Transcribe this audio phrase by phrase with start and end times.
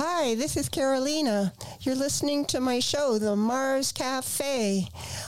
[0.00, 1.52] Hi, this is Carolina.
[1.80, 4.86] You're listening to my show, The Mars Cafe,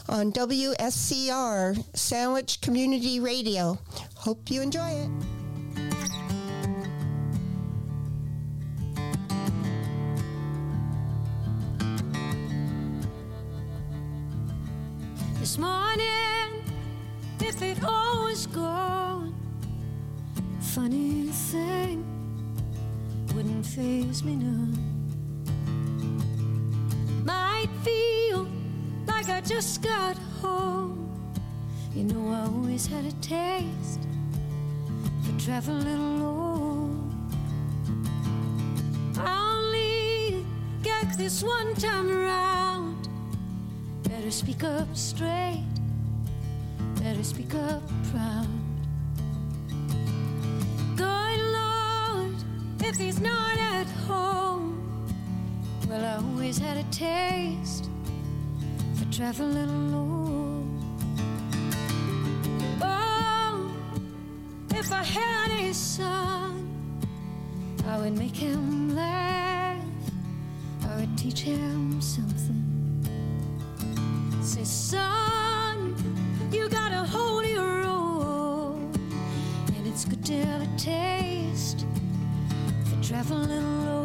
[0.09, 3.81] on WSCR, Sandwich Community Radio.
[4.15, 5.11] Hope you enjoy it.
[15.41, 16.63] This morning,
[17.41, 19.35] if it all was gone,
[20.61, 22.20] funny thing
[23.43, 24.77] wouldn't faze me none.
[27.25, 28.47] Might feel
[29.07, 31.09] like I just got home.
[31.95, 34.01] You know, I always had a taste
[35.23, 37.33] for traveling alone.
[39.17, 40.45] I only
[40.83, 43.09] get this one time around.
[44.03, 45.65] Better speak up straight,
[46.97, 48.60] better speak up proud.
[52.91, 55.07] If he's not at home,
[55.89, 57.89] well, I always had a taste
[58.97, 60.83] for traveling alone.
[62.83, 63.71] Oh,
[64.71, 66.69] if I had a son,
[67.87, 69.79] I would make him laugh,
[70.89, 72.65] I would teach him something.
[74.43, 75.95] Say, son,
[76.51, 78.93] you gotta hold your own,
[79.77, 81.10] and it's good to have a taste
[83.11, 84.00] traveling alone.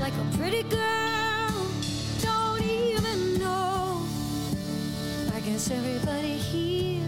[0.00, 1.66] Like a pretty girl,
[2.22, 4.02] don't even know.
[5.34, 7.06] I guess everybody here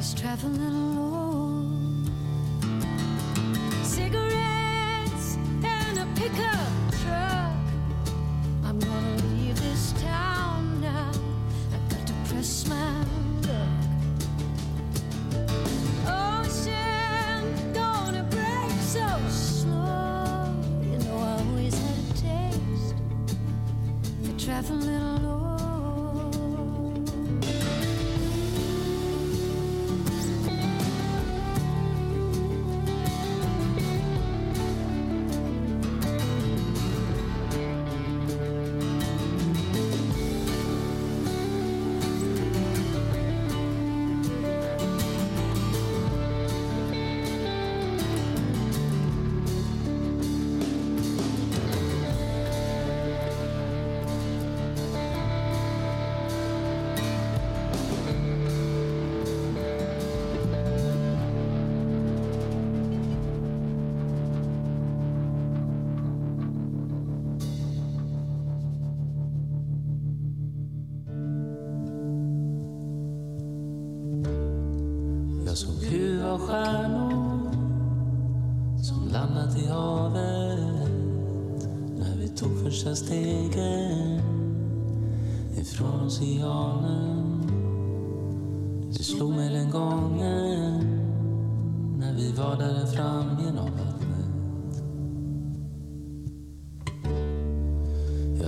[0.00, 2.04] is traveling alone.
[3.84, 7.64] Cigarettes and a pickup truck.
[8.64, 11.12] I'm gonna leave this town now.
[11.72, 13.04] I got to press my
[24.62, 25.05] traveling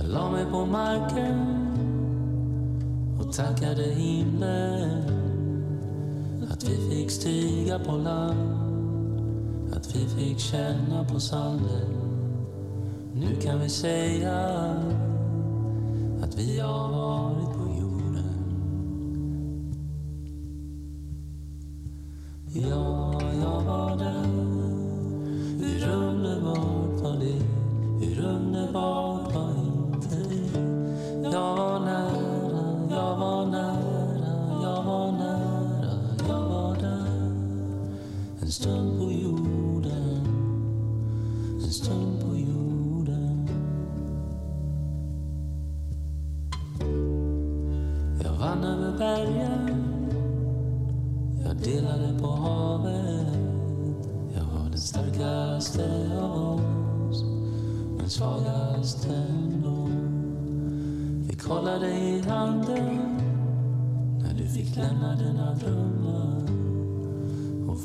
[0.09, 1.39] la mig på marken
[3.19, 5.03] och tackade himlen
[6.51, 8.53] att vi fick stiga på land,
[9.73, 11.93] att vi fick känna på sanden.
[13.13, 14.37] Nu kan vi säga
[16.23, 18.23] att vi har varit på jorden.
[22.53, 23.08] Ja.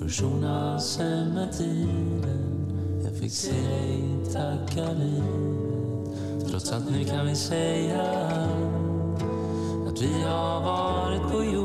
[0.04, 0.98] försonas
[1.34, 2.66] med tiden.
[3.04, 8.02] Jag fick se dig tacka livet Trots att nu kan vi säga
[9.88, 11.63] att vi har varit på jorden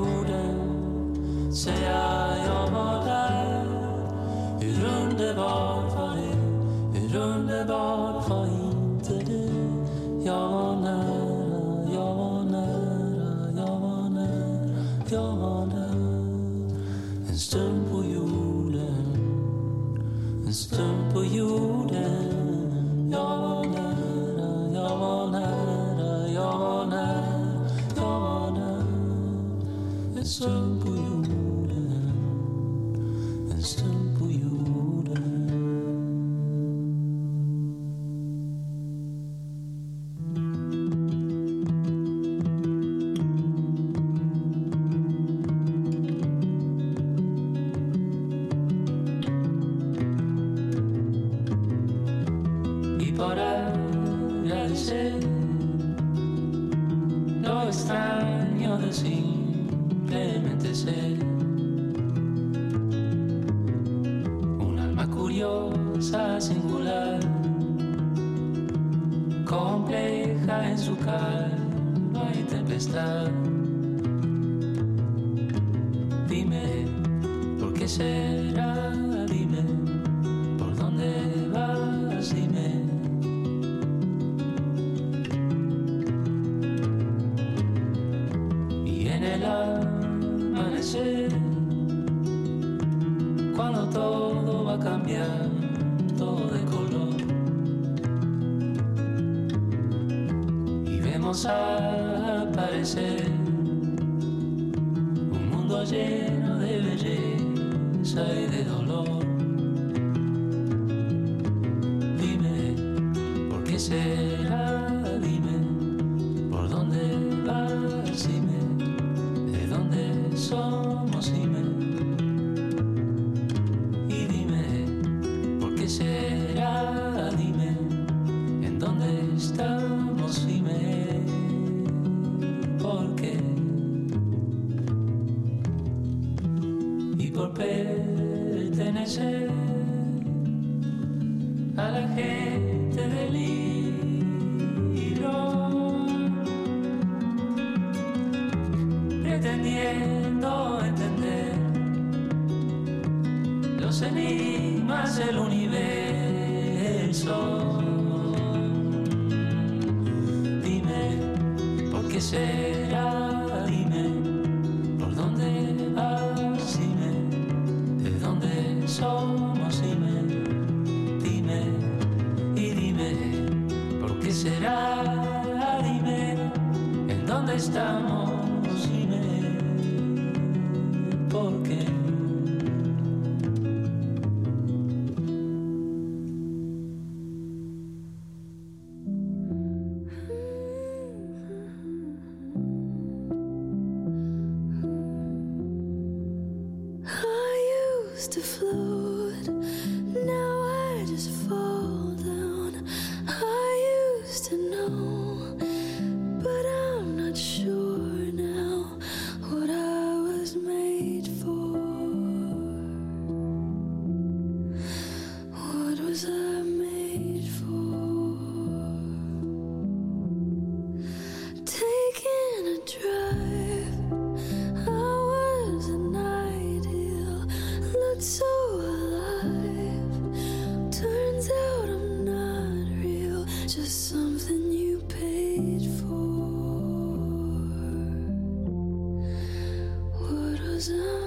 [240.79, 241.18] was I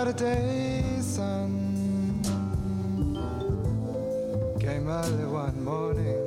[0.00, 1.52] Saturday sun
[4.58, 6.24] came early one morning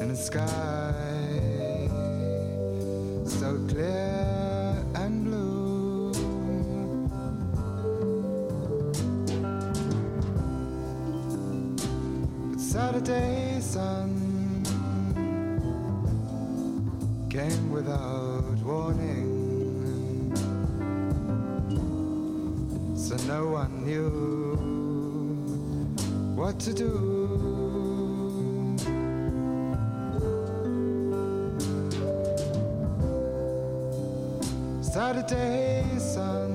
[0.00, 0.94] in the sky
[3.26, 6.12] so clear and blue.
[12.52, 14.62] But Saturday sun
[17.28, 19.31] came without warning.
[23.26, 24.56] no one knew
[26.34, 26.90] what to do.
[34.82, 36.51] Saturday, Sunday.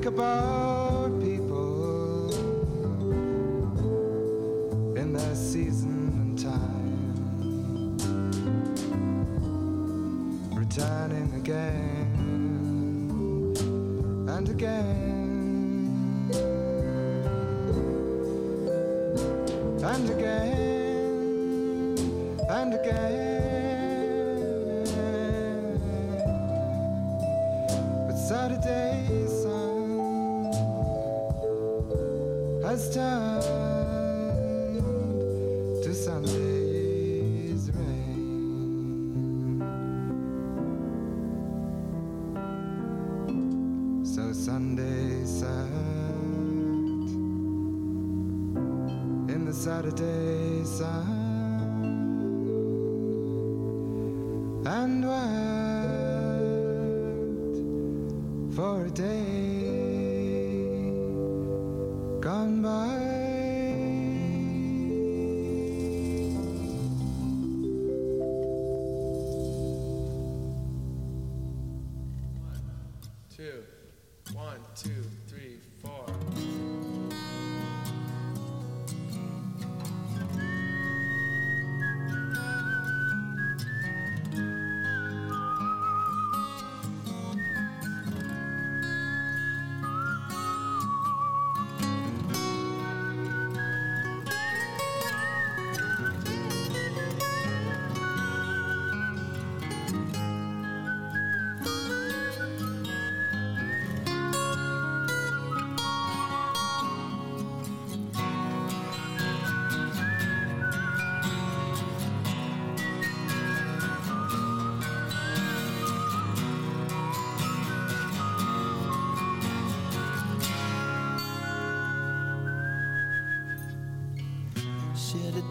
[0.00, 0.89] think about.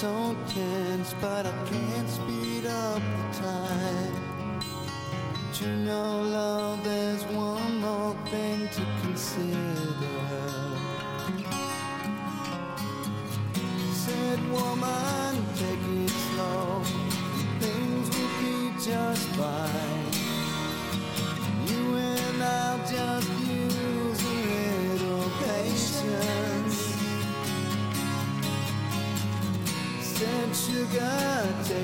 [0.00, 4.60] so tense, but I can't speed up the time.
[5.32, 9.85] But you know, love, there's one more thing to consider.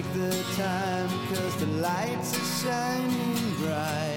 [0.03, 4.12] Take the time, cause the lights are shining bright.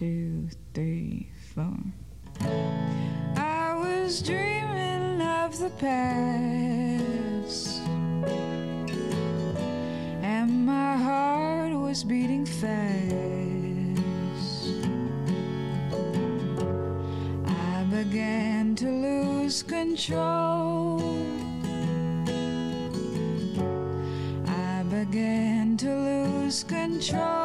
[0.00, 1.76] Two, three, four.
[3.36, 7.82] I was dreaming of the past,
[10.22, 12.70] and my heart was beating fast.
[17.46, 21.02] I began to lose control.
[24.46, 27.39] I began to lose control.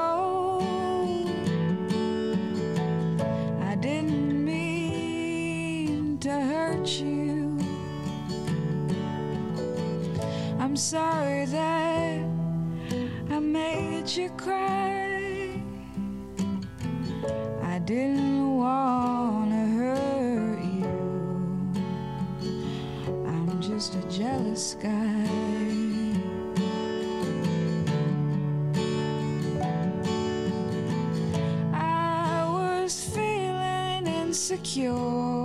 [10.86, 12.19] Sorry that
[13.32, 15.60] I made you cry.
[17.63, 20.86] I didn't wanna hurt you.
[23.26, 25.28] I'm just a jealous guy.
[31.74, 35.45] I was feeling insecure.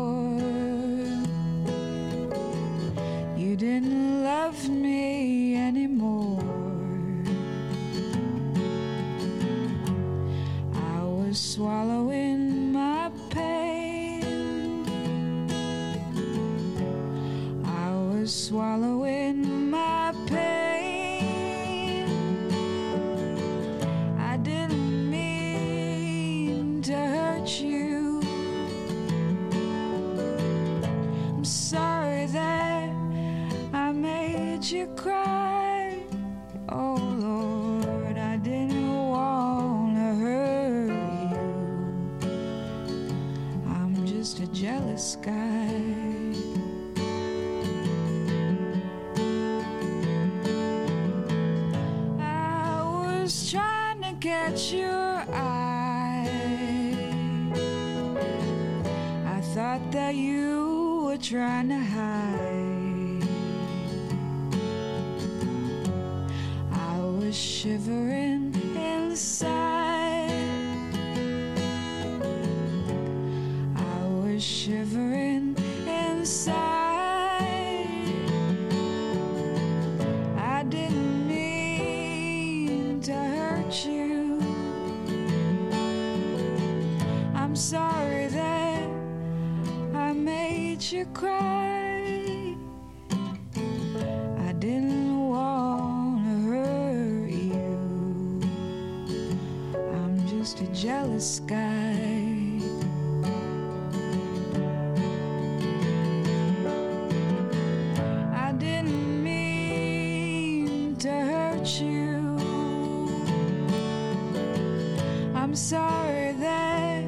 [45.00, 45.80] Guy.
[52.20, 56.28] I was trying to catch your eye.
[59.24, 61.79] I thought that you were trying to
[90.92, 92.56] you cry.
[94.38, 98.40] I didn't wanna hurt you.
[99.94, 102.60] I'm just a jealous guy.
[108.34, 112.36] I didn't mean to hurt you.
[115.36, 117.04] I'm sorry that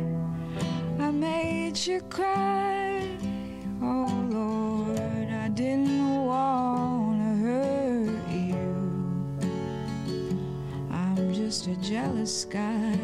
[1.00, 2.71] I made you cry.
[11.52, 12.96] Just a jealous guy.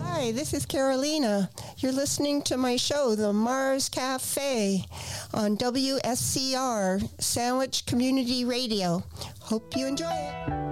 [0.00, 1.50] Hi, this is Carolina.
[1.76, 4.86] You're listening to my show, The Mars Cafe,
[5.34, 9.02] on WSCR, Sandwich Community Radio.
[9.40, 10.63] Hope you enjoy it.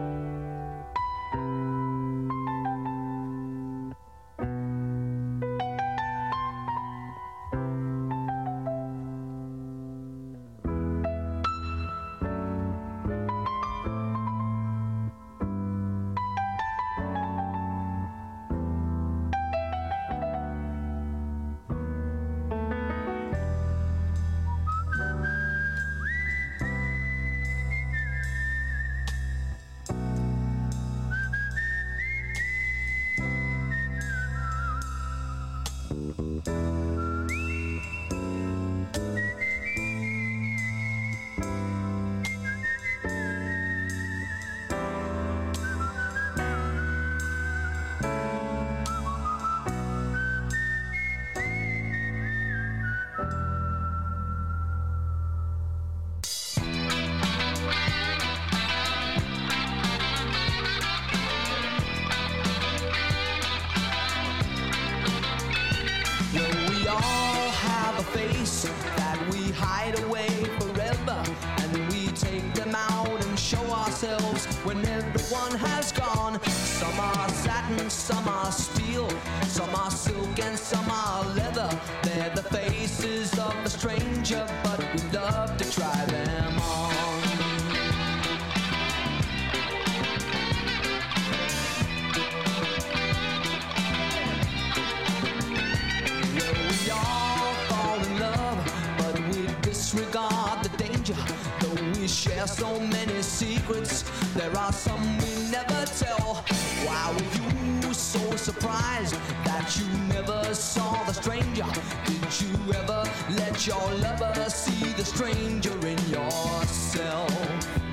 [102.13, 104.05] Share so many secrets.
[104.35, 106.45] There are some we never tell.
[106.85, 111.67] Why were you so surprised that you never saw the stranger?
[112.07, 117.92] Did you ever let your lover see the stranger in yourself?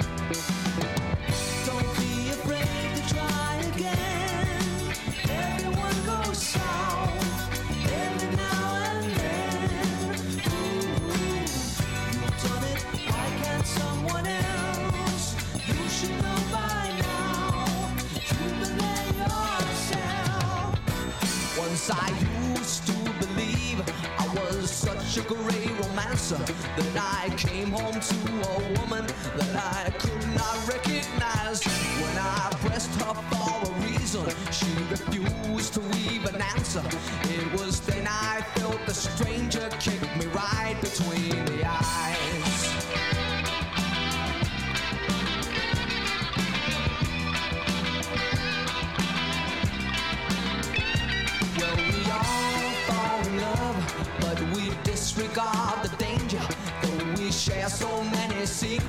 [21.91, 22.09] I
[22.55, 22.93] used to
[23.25, 23.81] believe
[24.19, 28.15] I was such a great romancer that I came home to
[28.49, 29.05] a woman
[29.37, 31.63] that I could not recognize.
[31.63, 36.83] When I pressed her for a reason, she refused to even answer.
[37.23, 39.98] It was then I felt the stranger kick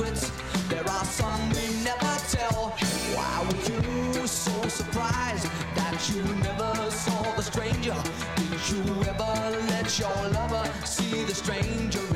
[0.00, 0.30] secrets,
[0.68, 2.70] there are some we never tell.
[3.14, 7.96] Why were you so surprised that you never saw the stranger?
[8.36, 9.34] Did you ever
[9.68, 12.09] let your lover see the stranger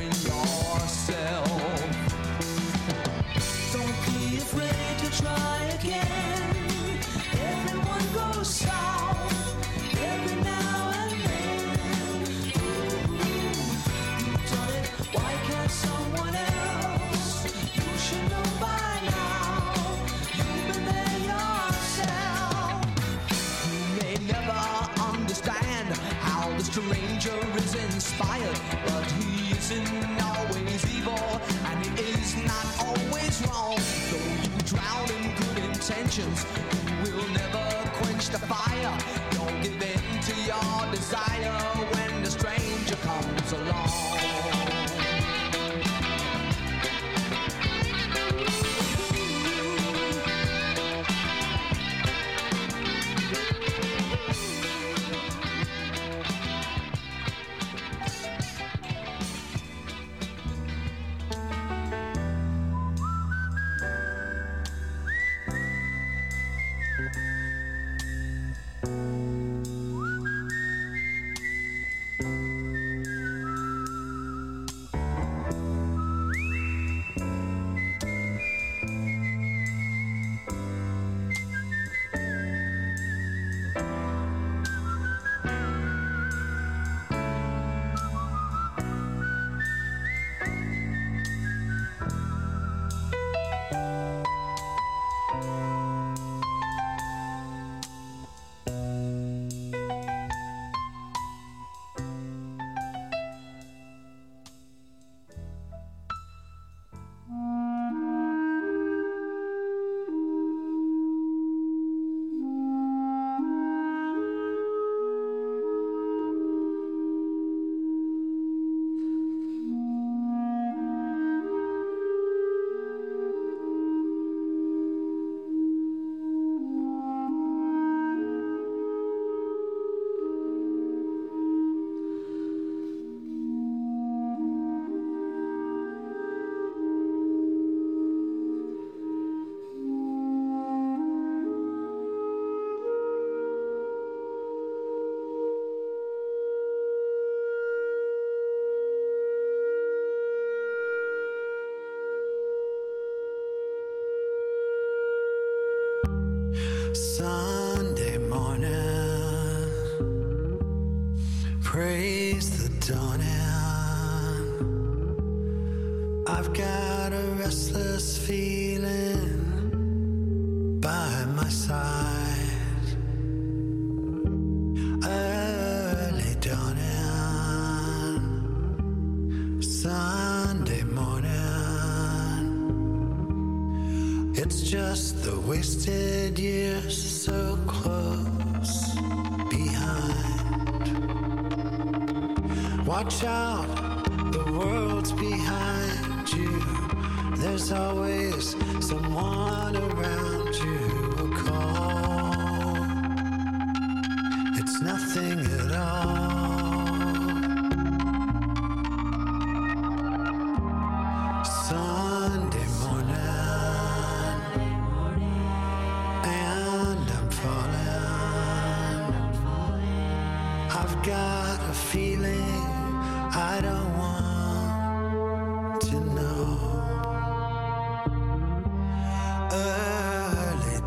[156.94, 157.43] Sunday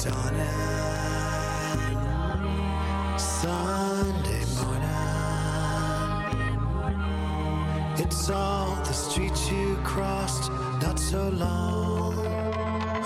[0.10, 0.48] morning,
[3.18, 4.88] Sunday morning.
[7.98, 12.14] It's all the streets you crossed not so long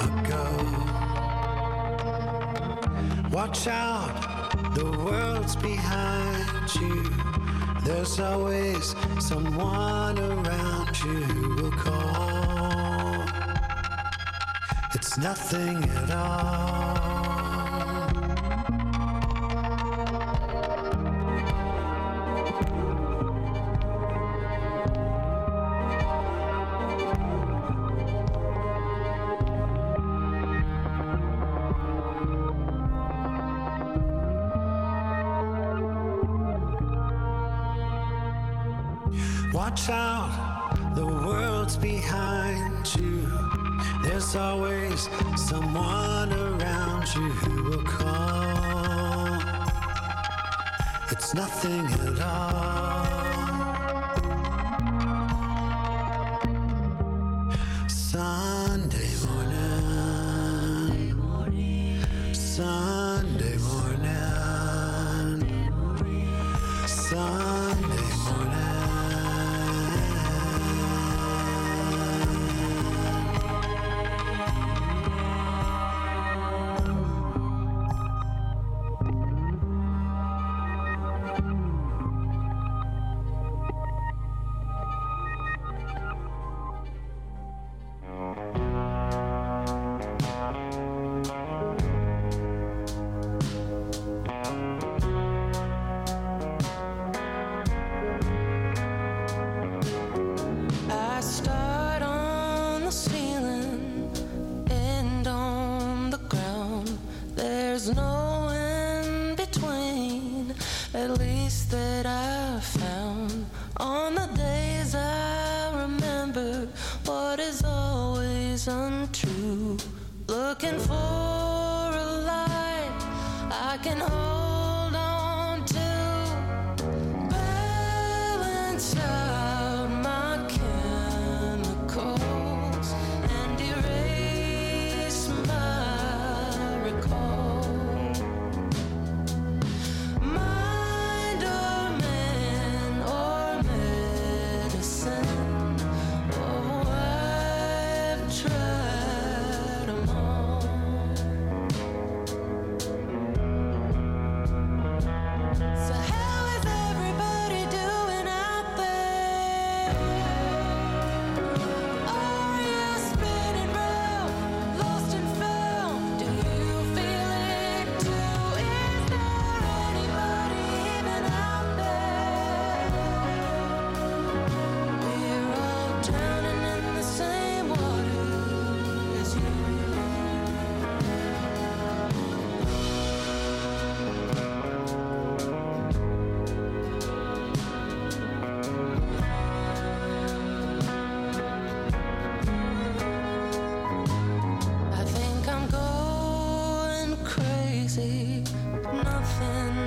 [0.10, 0.46] ago.
[3.32, 7.04] Watch out, the world's behind you.
[7.86, 13.26] There's always someone around you who will call.
[14.94, 16.91] It's nothing at all.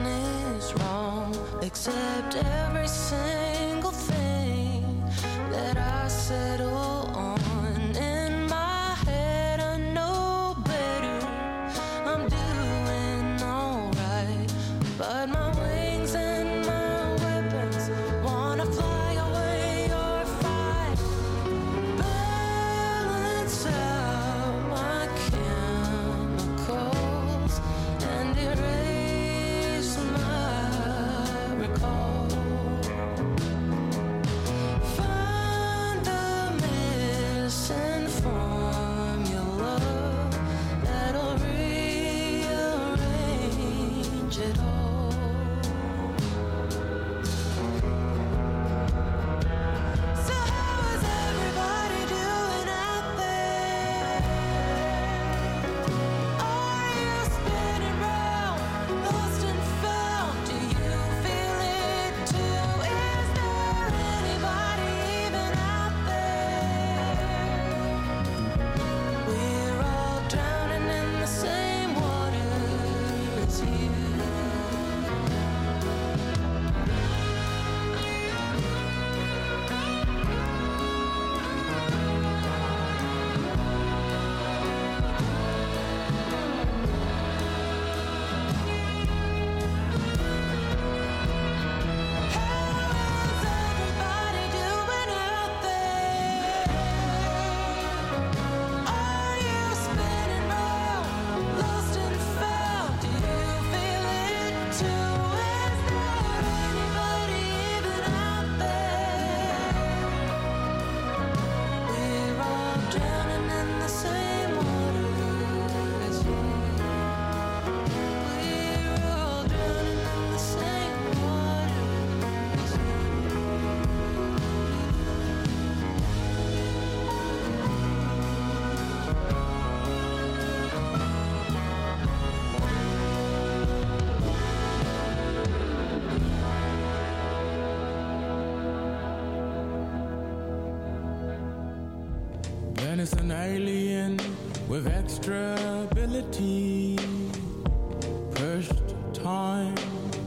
[0.07, 5.03] is wrong except every single thing
[5.51, 6.74] that I said.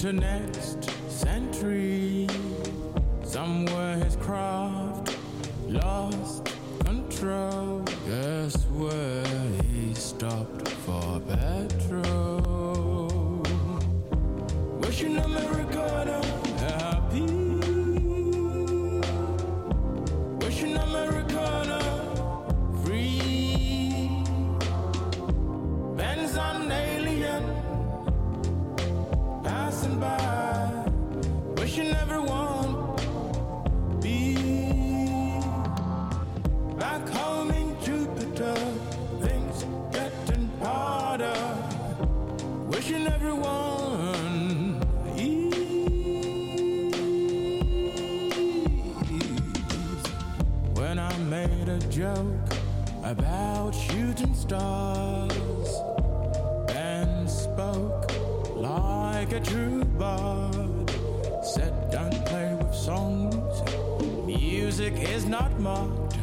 [0.08, 0.77] To
[62.88, 63.62] songs.
[64.26, 66.16] Music is not marked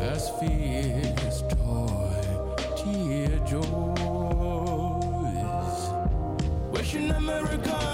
[0.00, 2.22] as fear's toy.
[2.76, 3.70] Tear joys.
[6.72, 7.89] Wishing Americana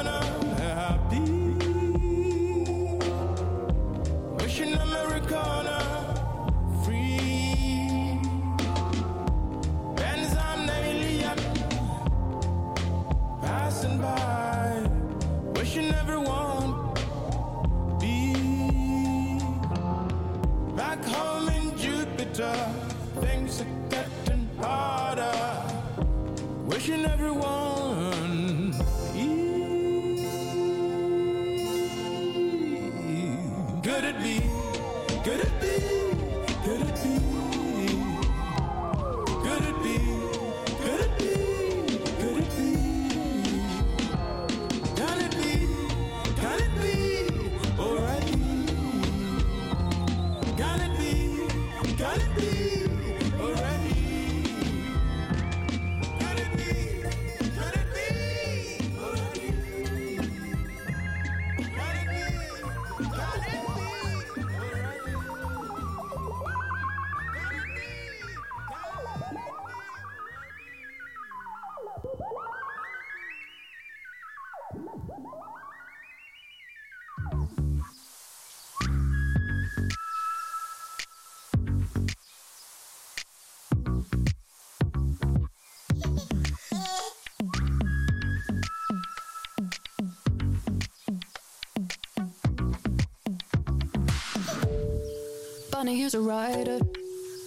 [95.77, 96.79] Bunny here's a rider,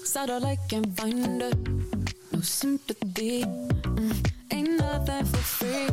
[0.04, 1.52] satellite can find her.
[2.32, 5.90] No sympathy, mm, ain't nothing for free.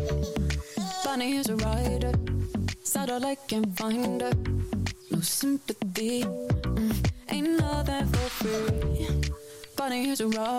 [1.03, 2.13] Bunny here's a rider,
[2.83, 4.35] satellite can find her.
[5.11, 9.09] No sympathy, mm, ain't nothing for free.
[9.75, 10.51] Bunny here's a rider,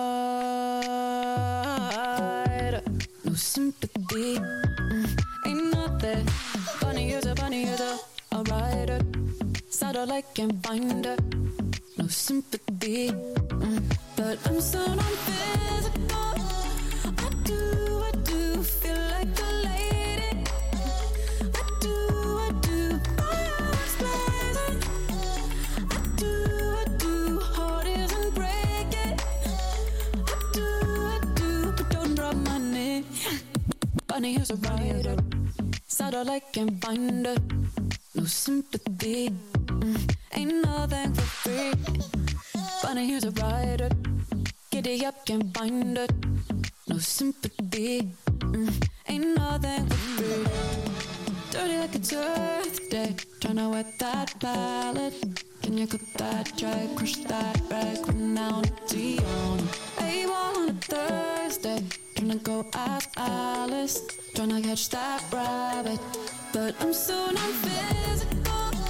[3.24, 5.08] no sympathy, mm,
[5.46, 6.26] ain't nothing.
[6.82, 8.00] Bunny here's a bunny here's a,
[8.32, 9.00] a rider,
[9.70, 11.18] satellite can find her
[12.28, 13.10] sympathy.
[14.18, 16.36] But I'm so non-physical.
[17.24, 17.62] I do,
[18.04, 20.44] I do feel like a lady.
[21.56, 21.96] I do,
[22.48, 22.80] I do
[23.16, 24.80] fireworks blazing.
[25.96, 26.34] I do,
[26.82, 29.16] I do heart isn't breaking.
[30.32, 30.68] I do,
[31.16, 33.06] I do, but don't drop my name.
[34.08, 35.16] Bunny here's a rider,
[35.88, 37.38] satellite can find her.
[38.16, 41.37] No sympathy, mm, ain't nothing for
[42.98, 43.06] free.
[43.06, 43.90] Bunny here's a rider,
[44.72, 46.12] giddy up can find it.
[46.88, 50.46] No sympathy, mm, ain't nothing free.
[51.52, 55.44] Dirty like it's Earth Day, tryna wet that palette.
[55.62, 59.60] Can you cook that dry, crush that rag, run down to on
[59.98, 61.84] A1 on a Thursday,
[62.16, 64.02] tryna go ask Alice,
[64.34, 66.00] tryna catch that rabbit.
[66.54, 68.38] But I'm so non-physical.
[68.48, 68.87] I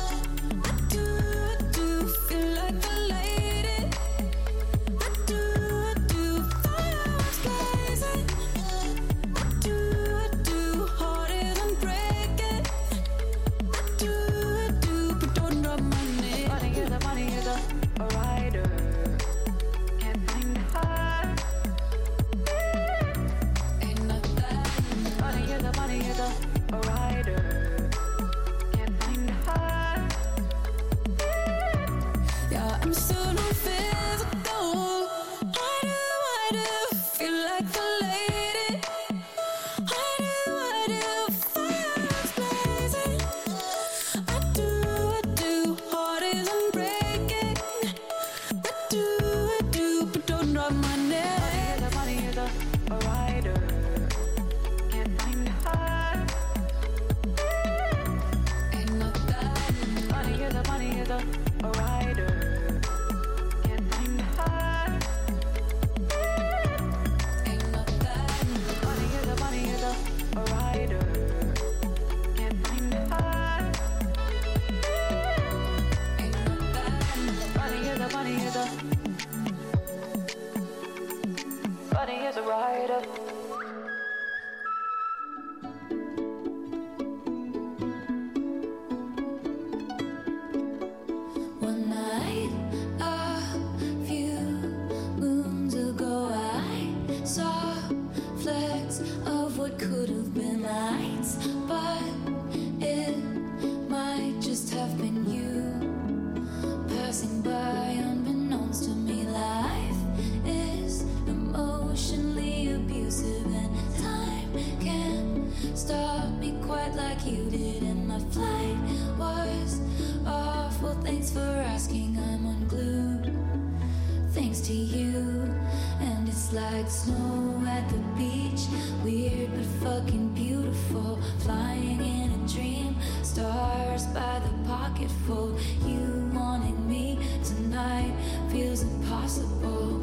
[126.78, 128.68] white snow at the beach.
[129.04, 131.20] Weird but fucking beautiful.
[131.40, 132.96] Flying in a dream.
[133.24, 135.58] Stars by the pocketful.
[135.86, 138.14] You wanted me tonight.
[138.52, 140.00] Feels impossible.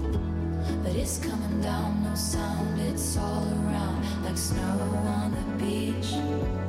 [0.82, 2.80] But it's coming down, no sound.
[2.80, 6.63] It's all around like snow on the beach.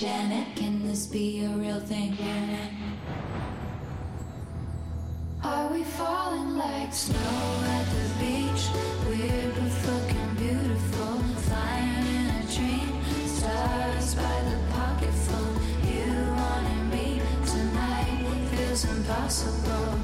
[0.00, 2.16] Janet, can this be a real thing?
[2.16, 2.72] Janet?
[5.44, 8.64] Are we falling like snow at the beach?
[9.06, 12.96] Weird but fucking beautiful, flying in a dream.
[13.26, 15.52] Stars by the pocket full,
[15.84, 18.24] you wanted me tonight
[18.56, 19.98] feels impossible.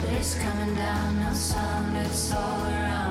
[0.00, 3.01] But It's coming down, no sound, it's all around.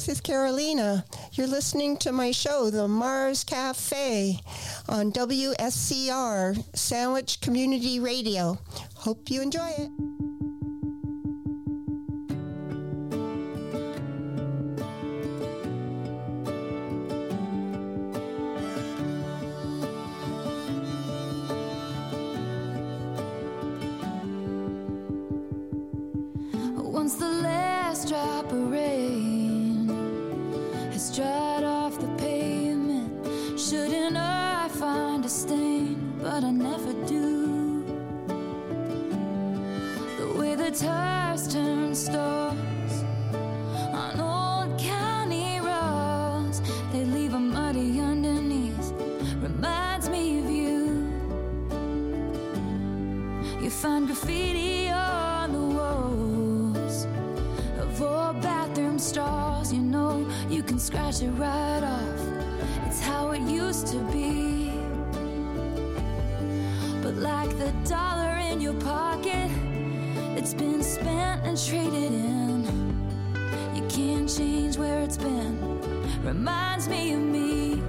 [0.00, 1.04] this is Carolina.
[1.32, 4.40] You're listening to my show, The Mars Cafe,
[4.88, 8.58] on WSCR, Sandwich Community Radio.
[8.94, 9.90] Hope you enjoy it.
[26.74, 28.50] Once the last drop
[31.00, 33.58] stride off the pavement.
[33.58, 36.18] Shouldn't I find a stain?
[36.22, 37.84] But I never do.
[40.18, 42.39] The way the tires turn stone.
[71.50, 72.64] And traded in.
[73.74, 75.58] You can't change where it's been.
[76.22, 77.82] Reminds me of me.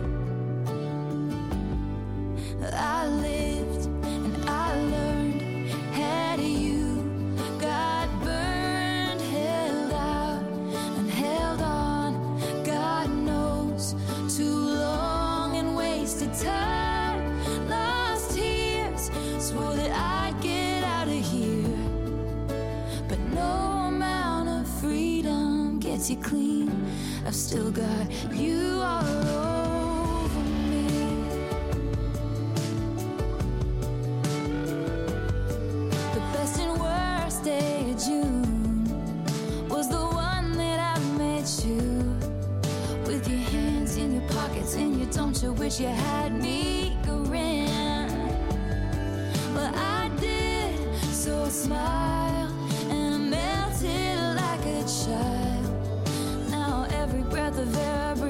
[2.74, 3.51] I lived
[26.12, 26.70] you clean.
[27.26, 30.88] I've still got you all over me.
[36.14, 41.80] The best and worst day of June was the one that I met you.
[43.08, 48.10] With your hands in your pockets and you don't you wish you had me grin.
[49.54, 50.76] But I did,
[51.14, 52.52] so I smiled
[52.90, 55.41] and I melted like a child.
[57.62, 58.21] Every breath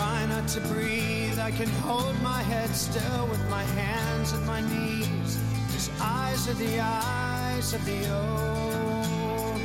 [0.00, 1.38] try not to breathe.
[1.38, 5.32] I can hold my head still with my hands at my knees.
[5.76, 9.60] His eyes are the eyes of the old,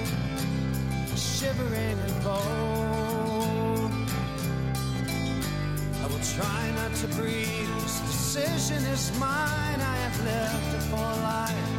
[1.17, 3.91] shivering and bold.
[6.03, 7.71] I will try not to breathe.
[7.83, 9.79] This decision is mine.
[9.93, 11.71] I have lived a full life.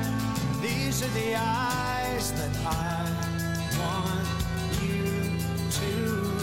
[0.62, 3.04] These are the eyes that I
[3.82, 4.28] want
[4.82, 5.02] you
[5.78, 5.90] to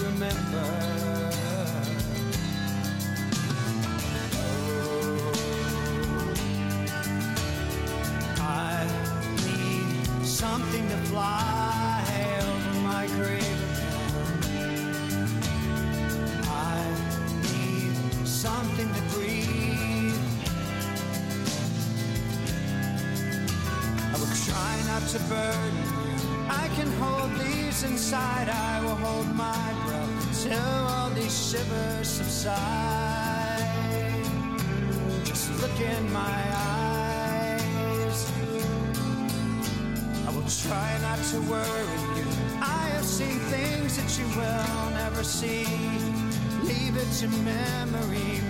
[0.07, 1.02] remember.
[28.15, 32.53] I will hold my breath until all these shivers subside.
[35.23, 38.31] Just look in my eyes.
[40.27, 42.25] I will try not to worry you.
[42.61, 45.65] I have seen things that you will never see.
[46.63, 48.41] Leave it to memory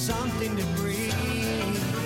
[0.00, 1.12] something to breathe.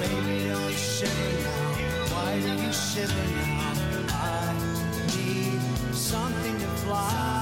[0.01, 1.75] Baby, don't you shiver now?
[2.13, 3.73] Why do you shiver now?
[4.11, 4.53] I
[5.15, 7.34] need something to fly.